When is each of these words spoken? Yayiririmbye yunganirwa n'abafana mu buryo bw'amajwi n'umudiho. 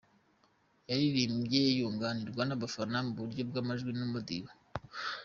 Yayiririmbye 0.89 1.61
yunganirwa 1.77 2.43
n'abafana 2.45 2.97
mu 3.05 3.13
buryo 3.19 3.41
bw'amajwi 3.49 3.91
n'umudiho. 3.95 4.49